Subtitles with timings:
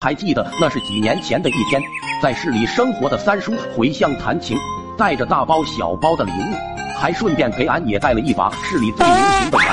[0.00, 1.82] 还记得那是几年前的一天，
[2.22, 4.56] 在市里生活的三叔回乡弹琴，
[4.96, 6.54] 带着大包小包的礼物，
[6.96, 9.66] 还顺便给俺也带了一把市里最流行的玩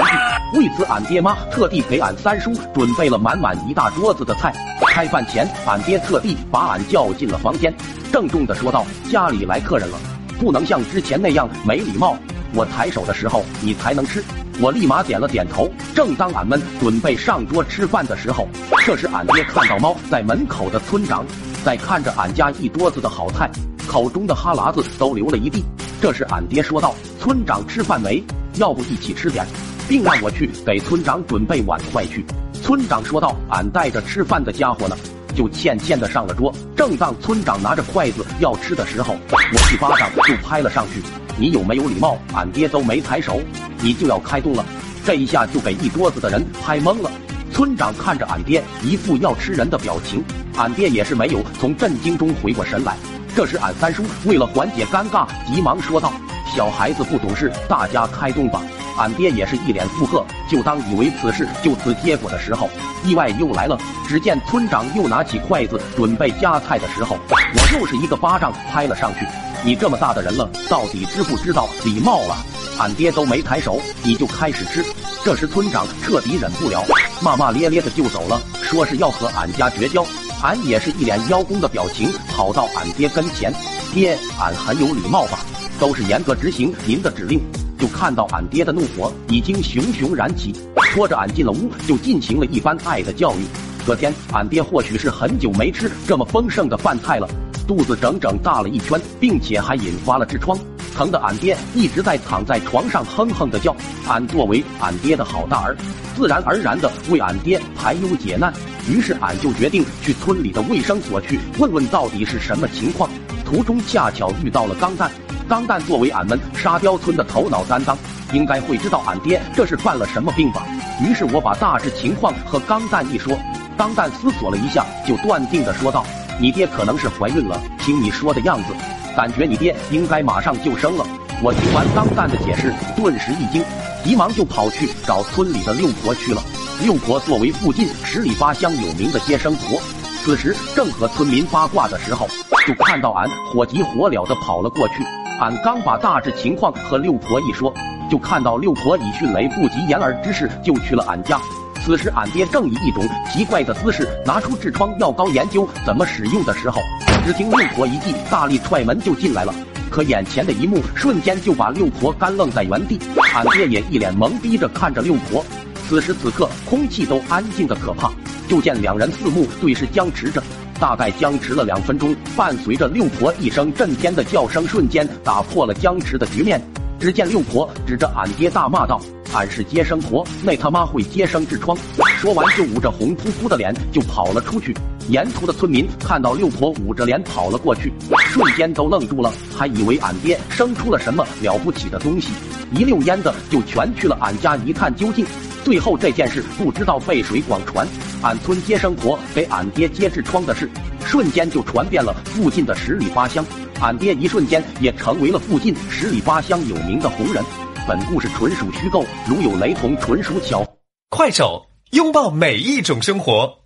[0.51, 0.57] 具。
[0.57, 4.51] 为此，俺爹妈特地给俺三叔准备了满满一大桌子的菜。
[4.88, 7.71] 开饭前，俺爹特地把俺叫进了房间，
[8.12, 9.99] 郑重的说道：“家里来客人了，
[10.39, 12.17] 不能像之前那样没礼貌。
[12.55, 14.23] 我抬手的时候，你才能吃。”
[14.60, 15.69] 我立马点了点头。
[15.94, 18.48] 正当俺们准备上桌吃饭的时候，
[18.85, 21.26] 这时俺爹看到猫在门口的村长
[21.63, 23.49] 在看着俺家一桌子的好菜，
[23.88, 25.63] 口中的哈喇子都流了一地。
[26.02, 28.23] 这时俺爹说道：“村长吃饭没？
[28.55, 29.45] 要不一起吃点，
[29.88, 32.23] 并让我去给村长准备碗筷去。”
[32.62, 34.95] 村长说道：“俺带着吃饭的家伙呢。”
[35.35, 36.52] 就欠欠的上了桌。
[36.75, 41.03] 正当村长拿着筷子要吃的时候，我一巴掌就拍了上去。
[41.38, 42.17] 你有没有礼貌？
[42.34, 43.41] 俺爹都没抬手，
[43.81, 44.66] 你就要开动了，
[45.05, 47.12] 这一下就给一桌子的人拍懵了。
[47.52, 50.23] 村长看着俺爹一副要吃人的表情，
[50.57, 52.95] 俺爹也是没有从震惊中回过神来。
[53.35, 56.13] 这时俺三叔为了缓解尴尬，急忙说道
[56.55, 58.62] ：“小孩子不懂事，大家开动吧。”
[58.98, 60.26] 俺爹也是一脸附和。
[60.49, 62.70] 就当以为此事就此结果的时候，
[63.04, 63.77] 意外又来了。
[64.08, 69.26] 只见村长又拿起筷子准备夹菜的时候，我又是一个巴掌拍了上去。
[69.64, 72.38] 你这么大的人了，到底知不知道礼貌了？
[72.78, 74.86] 俺爹都没抬手，你就开始吃。
[75.24, 76.84] 这时村长彻底忍不了，
[77.22, 80.06] 骂骂咧咧的就走了，说是要和俺家绝交。
[80.44, 83.52] 俺也是一脸邀功的表情，跑到俺爹跟前，
[83.92, 85.40] 爹，俺很有礼貌吧？
[85.80, 87.42] 都是严格执行您的指令。
[87.78, 90.54] 就看到俺爹的怒火已经熊熊燃起，
[90.94, 93.45] 拖着俺进了屋，就进行了一番爱的教育。
[93.86, 97.28] 隔天，俺爹或许是很久没吃这么丰盛的饭菜了。
[97.68, 100.58] 肚子整整大了一圈，并且还引发了痔疮，
[100.96, 103.76] 疼的俺爹一直在躺在床上哼哼的叫。
[104.08, 105.76] 俺作为俺爹的好大儿，
[106.16, 108.53] 自然而然的为俺爹排忧解难。
[108.88, 113.09] 于是俺就决定去村里的卫生所去问问到底是什么情况。
[113.44, 115.12] 途中恰巧遇到了钢蛋，
[115.48, 117.96] 钢蛋作为俺们沙雕村的头脑担当，
[118.34, 120.66] 应该会知道俺爹这是犯了什么病吧。
[121.00, 123.38] 于是我把大致情况和钢蛋一说，
[123.78, 126.06] 钢蛋思索了一下，就断定的说道。
[126.40, 128.74] 你爹可能是怀孕了，听你说的样子，
[129.16, 131.06] 感觉你爹应该马上就生了。
[131.44, 133.64] 我听完钢蛋的解释，顿时一惊，
[134.03, 136.42] 急忙就跑去找村里的六婆去了。
[136.81, 139.80] 六婆作为附近十里八乡有名的接生婆，
[140.24, 142.28] 此时正和村民八卦的时候，
[142.68, 144.96] 就看到俺火急火燎的跑了过去。
[145.41, 147.73] 俺刚把大致情况和六婆一说，
[148.09, 151.38] 就看到六婆以迅雷不及掩耳之势就去了俺家。
[151.84, 156.81] 此时，俺爹正以一种奇怪的姿势拿出痔疮药膏研究怎么使用的时候，
[157.25, 159.53] 只听六婆一记大力踹门就进来了。
[159.90, 162.97] 可眼前的一幕瞬间就把六婆干愣在原地，
[163.34, 165.44] 俺爹也一脸懵逼着看着六婆。
[165.88, 168.09] 此时此刻，空气都安静的可怕。
[168.47, 170.41] 就见两人四目对视僵持着，
[170.80, 176.62] 大概僵持了两分钟，伴随着六婆一声震天的叫声，瞬间打破了僵持的局面。
[177.00, 179.00] 只见六婆指着俺爹大骂道。
[179.34, 181.78] 俺是接生婆，那他妈会接生痔疮！
[182.19, 184.74] 说完就捂着红扑扑的脸就跑了出去。
[185.09, 187.92] 沿途的村民看到六婆捂着脸跑了过去，
[188.30, 192.30] 瞬间都愣住了，还以为俺爹生出了什么了不起的东西，
[192.72, 195.25] 一溜烟的就全去了俺家一探究竟。
[195.66, 197.88] 最后这件事不知道被谁广传，
[198.22, 200.70] 俺村接生婆给俺爹接痔疮的事，
[201.03, 203.44] 瞬间就传遍了附近的十里八乡，
[203.81, 207.44] 俺爹一瞬间也成为了附近十里八乡有名的红人。
[207.88, 210.64] 本故事纯属虚构，如有雷同，纯属巧。
[211.09, 213.65] 快手，拥抱每一种生活。